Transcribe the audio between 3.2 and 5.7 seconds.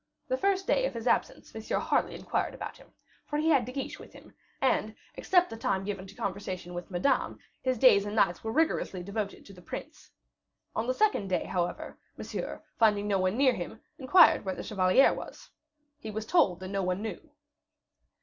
for he had De Guiche with him, and, except that the